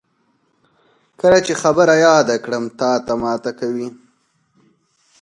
[1.19, 3.89] کله چې خبره یاده کړم، تاته ماته کوي.